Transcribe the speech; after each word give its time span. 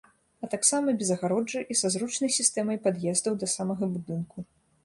А 0.45 0.47
таксама 0.53 0.95
без 1.01 1.11
агароджы 1.15 1.61
і 1.75 1.77
са 1.81 1.91
зручнай 1.97 2.31
сістэмай 2.39 2.77
пад'ездаў 2.89 3.33
да 3.45 3.55
самага 3.55 3.85
будынку. 3.95 4.49